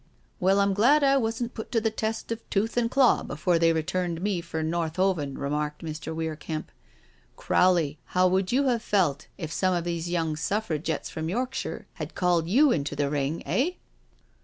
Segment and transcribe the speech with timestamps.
[0.39, 3.71] "Well, I'm glad I wasn't put to the test of tooth and claw before they
[3.71, 6.15] returned me for North Hoven," remarked Mr.
[6.15, 6.71] Weir Kemp."
[7.35, 12.15] Crowley, how would you have felt if some of these young Suffragettes from Yorkshire had
[12.15, 13.73] called yott into the ring, eh?"